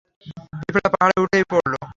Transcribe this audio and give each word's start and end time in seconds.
পিঁপড়া 0.59 0.89
পাহাড়ে 0.93 1.17
উঠেই 1.23 1.45
পড়লো। 1.51 1.81